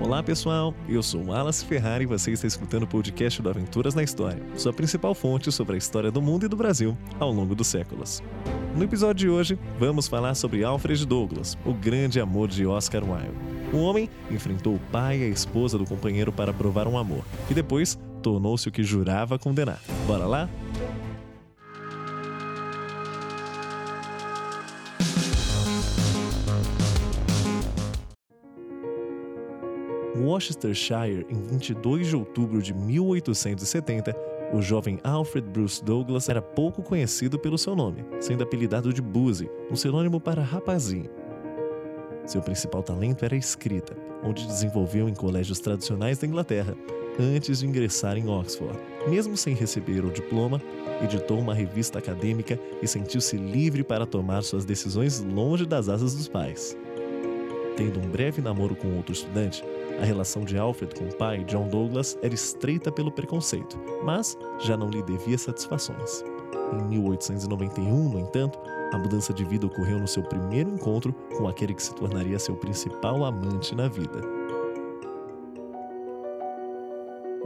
Olá 0.00 0.22
pessoal, 0.22 0.74
eu 0.88 1.02
sou 1.02 1.26
Wallace 1.26 1.64
Ferrari 1.64 2.04
e 2.04 2.06
você 2.06 2.30
está 2.30 2.46
escutando 2.46 2.84
o 2.84 2.86
podcast 2.86 3.42
do 3.42 3.50
Aventuras 3.50 3.94
na 3.94 4.02
História, 4.02 4.42
sua 4.56 4.72
principal 4.72 5.14
fonte 5.14 5.50
sobre 5.52 5.74
a 5.74 5.78
história 5.78 6.10
do 6.10 6.22
mundo 6.22 6.46
e 6.46 6.48
do 6.48 6.56
Brasil 6.56 6.96
ao 7.18 7.30
longo 7.32 7.54
dos 7.54 7.66
séculos. 7.66 8.22
No 8.76 8.84
episódio 8.84 9.26
de 9.26 9.28
hoje, 9.28 9.58
vamos 9.78 10.08
falar 10.08 10.34
sobre 10.34 10.64
Alfred 10.64 11.04
Douglas, 11.04 11.58
o 11.64 11.74
grande 11.74 12.20
amor 12.20 12.48
de 12.48 12.64
Oscar 12.64 13.02
Wilde. 13.02 13.36
O 13.72 13.78
homem 13.78 14.08
enfrentou 14.30 14.76
o 14.76 14.80
pai 14.90 15.18
e 15.18 15.24
a 15.24 15.28
esposa 15.28 15.76
do 15.76 15.84
companheiro 15.84 16.32
para 16.32 16.54
provar 16.54 16.86
um 16.86 16.96
amor, 16.96 17.24
e 17.50 17.54
depois 17.54 17.98
tornou-se 18.22 18.68
o 18.68 18.72
que 18.72 18.82
jurava 18.82 19.38
condenar. 19.38 19.80
Bora 20.06 20.26
lá? 20.26 20.48
Worcestershire, 30.20 31.26
em 31.28 31.40
22 31.40 32.08
de 32.08 32.16
outubro 32.16 32.60
de 32.60 32.74
1870, 32.74 34.14
o 34.52 34.62
jovem 34.62 34.98
Alfred 35.04 35.46
Bruce 35.48 35.84
Douglas 35.84 36.28
era 36.28 36.40
pouco 36.40 36.82
conhecido 36.82 37.38
pelo 37.38 37.58
seu 37.58 37.76
nome, 37.76 38.04
sendo 38.20 38.42
apelidado 38.42 38.92
de 38.92 39.02
Boozy, 39.02 39.50
um 39.70 39.76
sinônimo 39.76 40.20
para 40.20 40.42
rapazinho. 40.42 41.10
Seu 42.26 42.42
principal 42.42 42.82
talento 42.82 43.24
era 43.24 43.34
a 43.34 43.38
escrita, 43.38 43.96
onde 44.22 44.46
desenvolveu 44.46 45.08
em 45.08 45.14
colégios 45.14 45.60
tradicionais 45.60 46.18
da 46.18 46.26
Inglaterra, 46.26 46.74
antes 47.18 47.60
de 47.60 47.66
ingressar 47.66 48.16
em 48.16 48.28
Oxford. 48.28 48.78
Mesmo 49.08 49.36
sem 49.36 49.54
receber 49.54 50.04
o 50.04 50.10
diploma, 50.10 50.60
editou 51.02 51.38
uma 51.38 51.54
revista 51.54 51.98
acadêmica 51.98 52.58
e 52.82 52.86
sentiu-se 52.86 53.36
livre 53.36 53.82
para 53.82 54.06
tomar 54.06 54.42
suas 54.42 54.64
decisões 54.64 55.20
longe 55.20 55.66
das 55.66 55.88
asas 55.88 56.14
dos 56.14 56.28
pais. 56.28 56.76
Tendo 57.78 58.00
um 58.00 58.10
breve 58.10 58.42
namoro 58.42 58.74
com 58.74 58.96
outro 58.96 59.12
estudante, 59.12 59.62
a 60.02 60.04
relação 60.04 60.42
de 60.42 60.58
Alfred 60.58 60.92
com 60.96 61.04
o 61.04 61.14
pai, 61.14 61.44
John 61.44 61.68
Douglas, 61.68 62.18
era 62.20 62.34
estreita 62.34 62.90
pelo 62.90 63.12
preconceito, 63.12 63.78
mas 64.02 64.36
já 64.58 64.76
não 64.76 64.90
lhe 64.90 65.00
devia 65.00 65.38
satisfações. 65.38 66.24
Em 66.72 66.82
1891, 66.88 68.08
no 68.08 68.18
entanto, 68.18 68.58
a 68.92 68.98
mudança 68.98 69.32
de 69.32 69.44
vida 69.44 69.64
ocorreu 69.64 70.00
no 70.00 70.08
seu 70.08 70.24
primeiro 70.24 70.70
encontro 70.70 71.12
com 71.36 71.46
aquele 71.46 71.72
que 71.72 71.82
se 71.84 71.94
tornaria 71.94 72.36
seu 72.40 72.56
principal 72.56 73.24
amante 73.24 73.76
na 73.76 73.86
vida. 73.86 74.22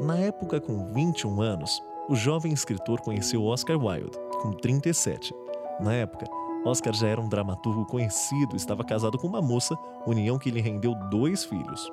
Na 0.00 0.16
época, 0.16 0.62
com 0.62 0.94
21 0.94 1.42
anos, 1.42 1.78
o 2.08 2.16
jovem 2.16 2.54
escritor 2.54 3.02
conheceu 3.02 3.44
Oscar 3.44 3.76
Wilde, 3.76 4.16
com 4.40 4.50
37. 4.50 5.34
Na 5.78 5.92
época, 5.92 6.24
Oscar 6.64 6.94
já 6.94 7.08
era 7.08 7.20
um 7.20 7.28
dramaturgo 7.28 7.84
conhecido 7.84 8.54
estava 8.54 8.84
casado 8.84 9.18
com 9.18 9.26
uma 9.26 9.42
moça, 9.42 9.76
união 10.06 10.38
que 10.38 10.50
lhe 10.50 10.60
rendeu 10.60 10.94
dois 11.10 11.44
filhos. 11.44 11.90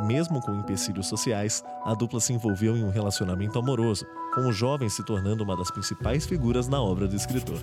Mesmo 0.00 0.40
com 0.40 0.54
empecilhos 0.54 1.08
sociais, 1.08 1.62
a 1.84 1.94
dupla 1.94 2.20
se 2.20 2.32
envolveu 2.32 2.76
em 2.76 2.84
um 2.84 2.90
relacionamento 2.90 3.58
amoroso, 3.58 4.06
com 4.34 4.42
o 4.42 4.52
jovem 4.52 4.88
se 4.88 5.04
tornando 5.04 5.44
uma 5.44 5.56
das 5.56 5.70
principais 5.70 6.26
figuras 6.26 6.68
na 6.68 6.80
obra 6.80 7.06
do 7.06 7.16
escritor. 7.16 7.58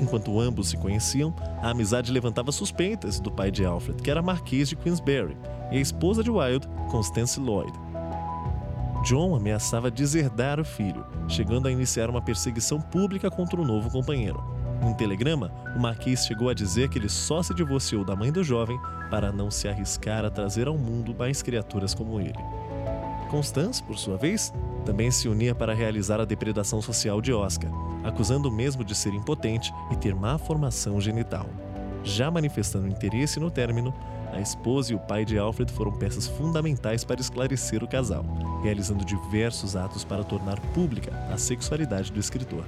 Enquanto 0.00 0.40
ambos 0.40 0.68
se 0.68 0.76
conheciam, 0.76 1.34
a 1.62 1.70
amizade 1.70 2.10
levantava 2.10 2.50
suspeitas 2.50 3.20
do 3.20 3.30
pai 3.30 3.50
de 3.50 3.64
Alfred, 3.64 4.02
que 4.02 4.10
era 4.10 4.22
Marquês 4.22 4.68
de 4.68 4.76
Queensberry, 4.76 5.36
e 5.70 5.76
a 5.76 5.80
esposa 5.80 6.22
de 6.22 6.30
Wilde, 6.30 6.68
Constance 6.90 7.38
Lloyd. 7.38 7.72
John 9.04 9.34
ameaçava 9.34 9.90
deserdar 9.90 10.60
o 10.60 10.64
filho, 10.64 11.04
chegando 11.28 11.68
a 11.68 11.72
iniciar 11.72 12.08
uma 12.08 12.22
perseguição 12.22 12.80
pública 12.80 13.30
contra 13.30 13.60
o 13.60 13.64
novo 13.64 13.90
companheiro. 13.90 14.61
Em 14.82 14.92
telegrama, 14.94 15.52
o 15.76 15.78
Marquês 15.78 16.26
chegou 16.26 16.48
a 16.48 16.54
dizer 16.54 16.88
que 16.88 16.98
ele 16.98 17.08
só 17.08 17.40
se 17.40 17.54
divorciou 17.54 18.04
da 18.04 18.16
mãe 18.16 18.32
do 18.32 18.42
jovem 18.42 18.78
para 19.10 19.30
não 19.30 19.48
se 19.50 19.68
arriscar 19.68 20.24
a 20.24 20.30
trazer 20.30 20.66
ao 20.66 20.76
mundo 20.76 21.14
mais 21.16 21.40
criaturas 21.40 21.94
como 21.94 22.20
ele. 22.20 22.38
Constance, 23.30 23.82
por 23.82 23.96
sua 23.96 24.16
vez, 24.16 24.52
também 24.84 25.10
se 25.10 25.28
unia 25.28 25.54
para 25.54 25.72
realizar 25.72 26.20
a 26.20 26.24
depredação 26.24 26.82
social 26.82 27.20
de 27.20 27.32
Oscar, 27.32 27.70
acusando 28.02 28.48
o 28.48 28.52
mesmo 28.52 28.84
de 28.84 28.94
ser 28.94 29.14
impotente 29.14 29.72
e 29.90 29.96
ter 29.96 30.14
má 30.14 30.36
formação 30.36 31.00
genital. 31.00 31.48
Já 32.02 32.30
manifestando 32.30 32.88
interesse 32.88 33.38
no 33.38 33.50
término, 33.50 33.94
a 34.32 34.40
esposa 34.40 34.92
e 34.92 34.96
o 34.96 34.98
pai 34.98 35.24
de 35.24 35.38
Alfred 35.38 35.70
foram 35.72 35.92
peças 35.92 36.26
fundamentais 36.26 37.04
para 37.04 37.20
esclarecer 37.20 37.84
o 37.84 37.88
casal, 37.88 38.24
realizando 38.62 39.04
diversos 39.04 39.76
atos 39.76 40.04
para 40.04 40.24
tornar 40.24 40.58
pública 40.74 41.12
a 41.32 41.38
sexualidade 41.38 42.10
do 42.10 42.18
escritor. 42.18 42.64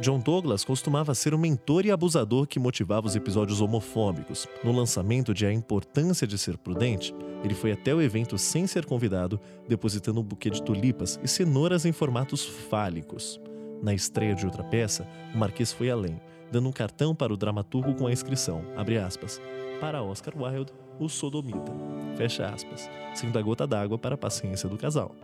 John 0.00 0.18
Douglas 0.18 0.64
costumava 0.64 1.14
ser 1.14 1.34
o 1.34 1.38
mentor 1.38 1.84
e 1.84 1.90
abusador 1.90 2.46
que 2.46 2.58
motivava 2.58 3.06
os 3.06 3.14
episódios 3.14 3.60
homofóbicos. 3.60 4.48
No 4.64 4.72
lançamento 4.72 5.34
de 5.34 5.44
A 5.46 5.52
Importância 5.52 6.26
de 6.26 6.38
Ser 6.38 6.56
Prudente, 6.56 7.14
ele 7.44 7.54
foi 7.54 7.72
até 7.72 7.94
o 7.94 8.00
evento 8.00 8.38
sem 8.38 8.66
ser 8.66 8.86
convidado, 8.86 9.38
depositando 9.68 10.20
um 10.20 10.24
buquê 10.24 10.50
de 10.50 10.62
tulipas 10.62 11.20
e 11.22 11.28
cenouras 11.28 11.84
em 11.84 11.92
formatos 11.92 12.44
fálicos. 12.44 13.40
Na 13.82 13.92
estreia 13.92 14.34
de 14.34 14.46
outra 14.46 14.64
peça, 14.64 15.06
o 15.34 15.38
Marquês 15.38 15.72
foi 15.72 15.90
além, 15.90 16.20
dando 16.50 16.68
um 16.68 16.72
cartão 16.72 17.14
para 17.14 17.32
o 17.32 17.36
dramaturgo 17.36 17.94
com 17.94 18.06
a 18.06 18.12
inscrição, 18.12 18.62
aspas, 19.04 19.40
para 19.80 20.02
Oscar 20.02 20.34
Wilde, 20.36 20.72
o 20.98 21.08
sodomita, 21.08 21.72
fecha 22.16 22.46
aspas, 22.46 22.88
sendo 23.14 23.38
a 23.38 23.42
gota 23.42 23.66
d'água 23.66 23.98
para 23.98 24.14
a 24.14 24.18
paciência 24.18 24.68
do 24.68 24.76
casal. 24.76 25.14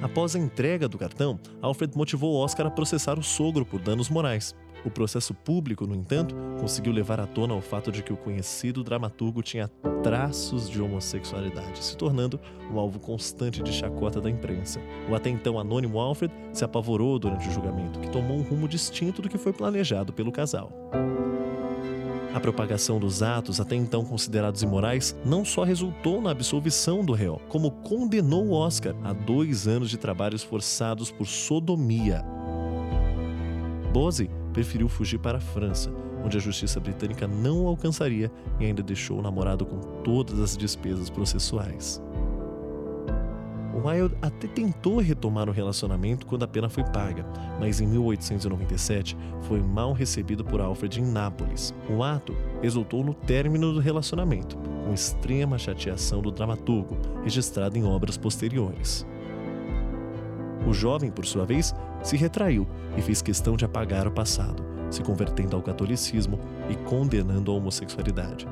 Após 0.00 0.36
a 0.36 0.38
entrega 0.38 0.88
do 0.88 0.96
cartão, 0.96 1.40
Alfred 1.60 1.96
motivou 1.96 2.36
Oscar 2.36 2.66
a 2.66 2.70
processar 2.70 3.18
o 3.18 3.22
sogro 3.22 3.66
por 3.66 3.80
danos 3.80 4.08
morais. 4.08 4.54
O 4.84 4.90
processo 4.90 5.34
público, 5.34 5.88
no 5.88 5.94
entanto, 5.94 6.36
conseguiu 6.60 6.92
levar 6.92 7.18
à 7.18 7.26
tona 7.26 7.52
o 7.54 7.60
fato 7.60 7.90
de 7.90 8.00
que 8.00 8.12
o 8.12 8.16
conhecido 8.16 8.84
dramaturgo 8.84 9.42
tinha 9.42 9.66
traços 10.04 10.70
de 10.70 10.80
homossexualidade, 10.80 11.84
se 11.84 11.96
tornando 11.96 12.38
um 12.72 12.78
alvo 12.78 13.00
constante 13.00 13.60
de 13.60 13.72
chacota 13.72 14.20
da 14.20 14.30
imprensa. 14.30 14.80
O 15.10 15.16
até 15.16 15.30
então 15.30 15.58
anônimo 15.58 15.98
Alfred 15.98 16.32
se 16.52 16.64
apavorou 16.64 17.18
durante 17.18 17.48
o 17.48 17.50
julgamento, 17.50 17.98
que 17.98 18.08
tomou 18.08 18.38
um 18.38 18.42
rumo 18.42 18.68
distinto 18.68 19.20
do 19.20 19.28
que 19.28 19.36
foi 19.36 19.52
planejado 19.52 20.12
pelo 20.12 20.30
casal. 20.30 20.70
A 22.34 22.40
propagação 22.40 22.98
dos 22.98 23.22
atos, 23.22 23.58
até 23.58 23.74
então 23.74 24.04
considerados 24.04 24.62
imorais, 24.62 25.16
não 25.24 25.44
só 25.44 25.64
resultou 25.64 26.20
na 26.20 26.30
absolvição 26.30 27.04
do 27.04 27.12
réu, 27.12 27.40
como 27.48 27.70
condenou 27.70 28.52
Oscar 28.52 28.94
a 29.02 29.12
dois 29.12 29.66
anos 29.66 29.88
de 29.88 29.96
trabalhos 29.96 30.42
forçados 30.42 31.10
por 31.10 31.26
sodomia. 31.26 32.24
Bose 33.92 34.30
preferiu 34.52 34.88
fugir 34.88 35.18
para 35.18 35.38
a 35.38 35.40
França, 35.40 35.90
onde 36.24 36.36
a 36.36 36.40
justiça 36.40 36.78
britânica 36.78 37.26
não 37.26 37.64
o 37.64 37.68
alcançaria 37.68 38.30
e 38.60 38.66
ainda 38.66 38.82
deixou 38.82 39.18
o 39.18 39.22
namorado 39.22 39.64
com 39.64 39.78
todas 40.02 40.38
as 40.38 40.56
despesas 40.56 41.08
processuais. 41.08 42.02
Wilde 43.74 44.16
até 44.22 44.46
tentou 44.46 44.98
retomar 44.98 45.48
o 45.48 45.52
relacionamento 45.52 46.26
quando 46.26 46.42
a 46.42 46.48
pena 46.48 46.68
foi 46.68 46.84
paga, 46.84 47.24
mas 47.60 47.80
em 47.80 47.86
1897 47.86 49.16
foi 49.42 49.60
mal 49.60 49.92
recebido 49.92 50.44
por 50.44 50.60
Alfred 50.60 51.00
em 51.00 51.04
Nápoles. 51.04 51.74
O 51.88 52.02
ato 52.02 52.34
resultou 52.62 53.04
no 53.04 53.14
término 53.14 53.72
do 53.72 53.80
relacionamento, 53.80 54.56
com 54.56 54.92
extrema 54.92 55.58
chateação 55.58 56.22
do 56.22 56.30
dramaturgo, 56.30 56.96
registrado 57.22 57.76
em 57.76 57.84
obras 57.84 58.16
posteriores. 58.16 59.06
O 60.66 60.72
jovem, 60.72 61.10
por 61.10 61.24
sua 61.24 61.44
vez, 61.44 61.74
se 62.02 62.16
retraiu 62.16 62.66
e 62.96 63.02
fez 63.02 63.22
questão 63.22 63.56
de 63.56 63.64
apagar 63.64 64.06
o 64.06 64.12
passado, 64.12 64.62
se 64.90 65.02
convertendo 65.02 65.56
ao 65.56 65.62
catolicismo 65.62 66.38
e 66.68 66.74
condenando 66.88 67.50
a 67.50 67.54
homossexualidade. 67.54 68.46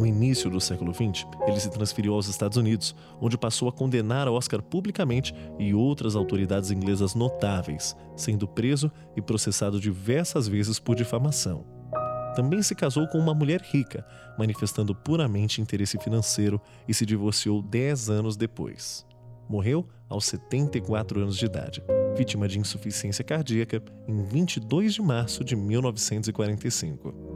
No 0.00 0.06
início 0.06 0.48
do 0.48 0.58
século 0.62 0.94
XX, 0.94 1.26
ele 1.46 1.60
se 1.60 1.68
transferiu 1.70 2.14
aos 2.14 2.26
Estados 2.26 2.56
Unidos, 2.56 2.96
onde 3.20 3.36
passou 3.36 3.68
a 3.68 3.72
condenar 3.72 4.26
Oscar 4.28 4.62
publicamente 4.62 5.34
e 5.58 5.74
outras 5.74 6.16
autoridades 6.16 6.70
inglesas 6.70 7.14
notáveis, 7.14 7.94
sendo 8.16 8.48
preso 8.48 8.90
e 9.14 9.20
processado 9.20 9.78
diversas 9.78 10.48
vezes 10.48 10.78
por 10.78 10.96
difamação. 10.96 11.66
Também 12.34 12.62
se 12.62 12.74
casou 12.74 13.06
com 13.08 13.18
uma 13.18 13.34
mulher 13.34 13.60
rica, 13.60 14.02
manifestando 14.38 14.94
puramente 14.94 15.60
interesse 15.60 15.98
financeiro 15.98 16.58
e 16.88 16.94
se 16.94 17.04
divorciou 17.04 17.60
10 17.60 18.08
anos 18.08 18.38
depois. 18.38 19.04
Morreu 19.50 19.86
aos 20.08 20.24
74 20.24 21.20
anos 21.20 21.36
de 21.36 21.44
idade, 21.44 21.82
vítima 22.16 22.48
de 22.48 22.58
insuficiência 22.58 23.22
cardíaca, 23.22 23.82
em 24.08 24.22
22 24.22 24.94
de 24.94 25.02
março 25.02 25.44
de 25.44 25.54
1945. 25.54 27.29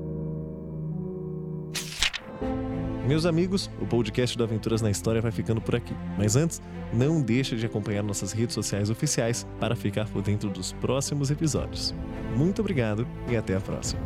Meus 3.06 3.27
amigos, 3.27 3.71
o 3.83 3.87
podcast 3.87 4.37
do 4.37 4.43
Aventuras 4.45 4.81
na 4.81 4.91
História 4.91 5.21
vai 5.21 5.31
ficando 5.31 5.61
por 5.61 5.77
aqui. 5.77 5.95
Mas 6.17 6.37
antes, 6.37 6.62
não 6.91 7.21
deixe 7.21 7.55
de 7.55 7.67
acompanhar 7.67 8.03
nossas 8.03 8.33
redes 8.33 8.55
sociais 8.55 8.89
oficiais 8.89 9.47
para 9.61 9.77
ficar 9.77 10.09
por 10.09 10.23
dentro 10.23 10.49
dos 10.49 10.73
próximos 10.73 11.31
episódios. 11.31 11.95
Muito 12.35 12.62
obrigado 12.62 13.06
e 13.29 13.37
até 13.37 13.56
a 13.56 13.61
próxima. 13.61 14.01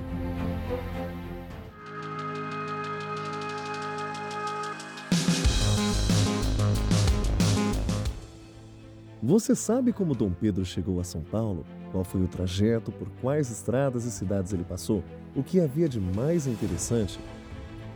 Você 9.22 9.54
sabe 9.54 9.92
como 9.92 10.12
Dom 10.12 10.32
Pedro 10.32 10.64
chegou 10.64 10.98
a 10.98 11.04
São 11.04 11.20
Paulo? 11.20 11.64
Qual 11.92 12.02
foi 12.02 12.22
o 12.22 12.26
trajeto, 12.26 12.90
por 12.90 13.08
quais 13.20 13.48
estradas 13.48 14.04
e 14.06 14.10
cidades 14.10 14.52
ele 14.52 14.64
passou? 14.64 15.04
O 15.36 15.42
que 15.44 15.60
havia 15.60 15.88
de 15.88 16.00
mais 16.00 16.48
interessante? 16.48 17.20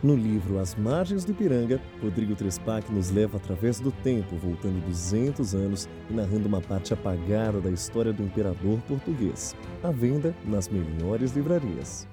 No 0.02 0.16
livro 0.16 0.58
As 0.58 0.74
Margens 0.74 1.24
do 1.24 1.30
Ipiranga, 1.30 1.80
Rodrigo 2.02 2.34
Trespac 2.34 2.92
nos 2.92 3.10
leva 3.10 3.36
através 3.36 3.78
do 3.78 3.92
tempo, 3.92 4.34
voltando 4.36 4.84
200 4.84 5.54
anos 5.54 5.88
e 6.10 6.12
narrando 6.12 6.48
uma 6.48 6.60
parte 6.60 6.92
apagada 6.92 7.60
da 7.60 7.70
história 7.70 8.12
do 8.12 8.24
imperador 8.24 8.80
português. 8.88 9.54
À 9.80 9.92
venda 9.92 10.34
nas 10.44 10.68
melhores 10.68 11.30
livrarias. 11.30 12.11